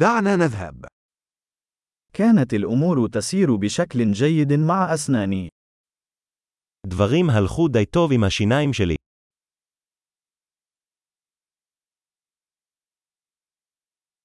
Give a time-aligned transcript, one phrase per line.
[0.00, 0.85] دعنا نذهب.
[2.13, 5.49] كانت الأمور تسير بشكل جيد مع أسناني.
[6.87, 8.95] דברים הלכו די טוב עם השיניים שלי.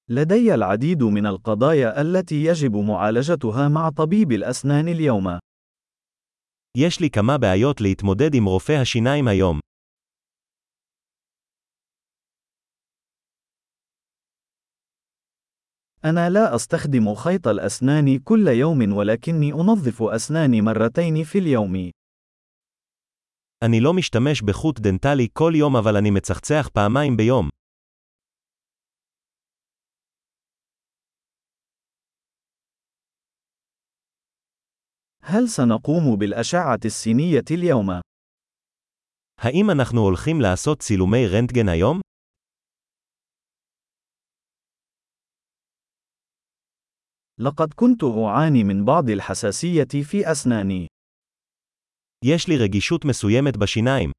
[0.09, 5.39] لدي العديد من القضايا التي يجب معالجتها مع طبيب الأسنان اليوم.
[6.77, 9.59] יש לי כמה בעיות להתמודד עם רופא השיניים היום.
[16.04, 21.90] أنا لا أستخدم خيط الأسنان كل يوم ولكني أنظف أسناني مرتين في اليوم.
[23.64, 27.48] אני לא משתמש בחוט דנטלי כל יום אבל אני מצחצח פעמיים ביום.
[35.24, 38.00] هل سنقوم بالأشعة السينية اليوم؟
[39.38, 42.00] האם אנחנו הולכים לעשות צילומי רנטגן היום?
[47.40, 50.86] لقد كنت أعاني من بعض الحساسية في أسناني.
[52.24, 54.12] יש לי רגישות מסוימת בשיניים.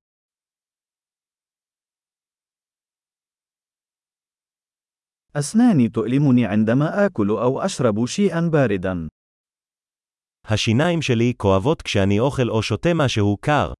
[5.35, 9.07] أسناني تؤلمني عندما آكل أو أشرب شيئا باردا.
[10.45, 13.73] השיניים שלי כואבות כשאני אוכל או שותה משהו קר.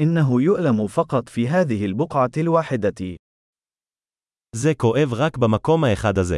[0.00, 3.16] إنه يؤلم فقط في هذه البقعة الواحدة.
[4.56, 6.36] זה כואב רק במקום האחד הזה.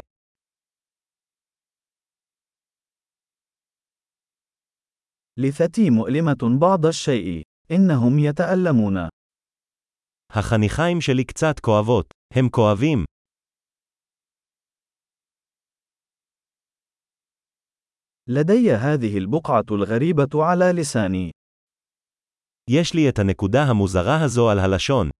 [5.37, 7.43] لثتي مؤلمة بعض الشيء.
[7.71, 9.09] إنهم يتألمون.
[10.33, 12.07] החניכיים שלי קצת כואבות.
[12.35, 13.05] הם כואבים.
[18.27, 21.31] لدي هذه البقعة الغريبة على لساني.
[22.71, 25.11] יש לי את הנקודה המוזרה הזו על הלשון.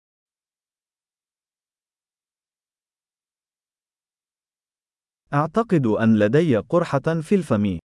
[5.35, 7.79] أعتقد أن لدي قرحة في الفم.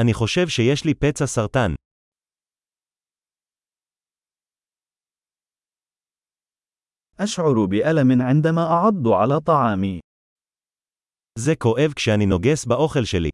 [0.00, 1.74] אני חושב שיש לי פצע סרטן.
[7.20, 10.00] أشعر بألم عندما أعض على طعامي.
[11.38, 13.30] זה כואב כשאני נוגס באוכל שלי.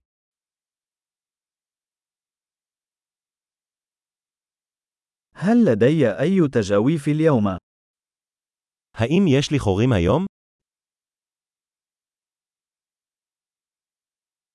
[5.41, 7.47] هل لدي أي تجاويف اليوم؟
[8.95, 10.27] האם יש לי חורים היום?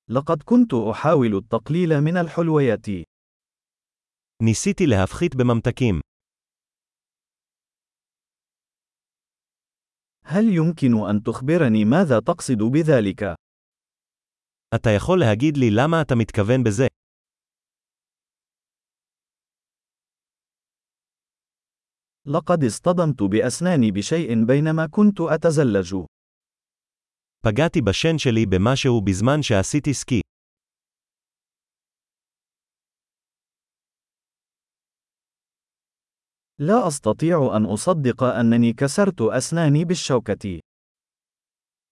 [0.10, 2.86] لقد كنت أحاول التقليل من الحلويات.
[4.44, 6.02] ניסיתי להפחית בממתקים.
[10.26, 13.24] هل يمكن أن تخبرني ماذا تقصد بذلك؟
[14.76, 16.88] אתה יכול להגיד לי למה אתה מתכוון בזה?
[22.26, 25.96] لقد اصطدمت بأسناني بشيء بينما كنت أتزلج.
[27.46, 30.22] פגעתי בשן שלי במשהו בזמן שעשיתי סקי.
[36.60, 40.60] لا أستطيع أن أصدق أنني كسرت أسناني بالشوكة.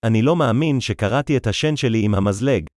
[0.05, 2.72] אני לא מאמין שקרעתי את השן שלי עם המזלג.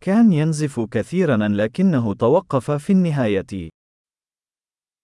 [0.00, 3.68] كان ينزف كثيرا لكنه توقف في النهاية.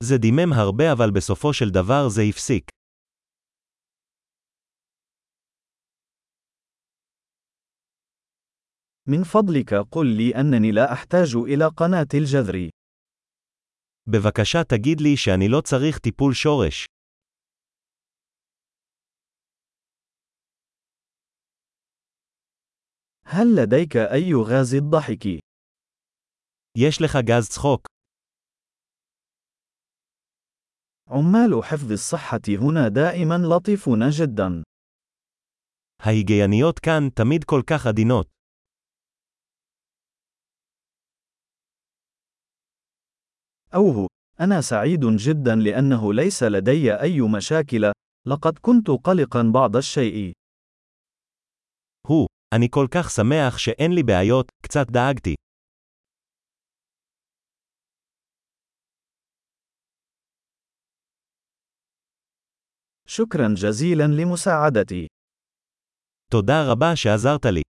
[0.02, 2.70] זה דימם הרבה אבל בסופו של דבר זה הפסיק.
[9.08, 12.68] من فضلك قل لي أنني لا أحتاج إلى قناة الجذر.
[14.06, 16.86] בבקשה תגיד לי שאני לא צריך טיפול שורש.
[23.32, 25.26] هل لديك أي غاز الضحك؟
[26.78, 27.86] יש לך גז צחוק.
[31.08, 34.62] عمال حفظ الصحة هنا دائما لطيفون جدا.
[36.02, 38.26] ההיגייניות כאן תמיד כל כך עדינות.
[43.74, 44.06] أوه،
[44.40, 47.92] أنا سعيد جدا لأنه ليس لدي أي مشاكل،
[48.26, 50.32] لقد كنت قلقا بعض الشيء.
[52.52, 55.34] הוא, אני כל כך שמח שאין לי בעיות, קצת דאגתי.
[63.06, 65.06] شكرا جزيلا لمساعدتي.
[66.30, 67.62] תודה רבה שעזרת לי.